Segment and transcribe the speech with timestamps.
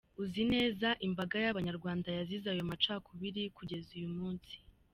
[0.23, 4.55] Uzi neza imbaga y’abanyarwanda yazize ayo macakubiri kugeza uyu munsi.